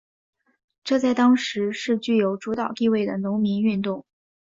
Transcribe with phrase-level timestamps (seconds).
[0.83, 4.03] 这在当时是具有主导地位的农民运动。